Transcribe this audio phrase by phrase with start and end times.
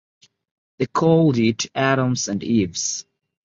[0.79, 3.05] They called it Adams and Yves.